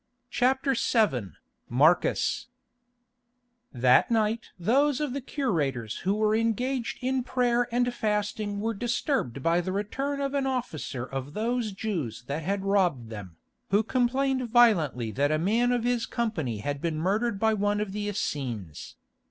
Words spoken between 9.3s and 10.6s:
by the return of an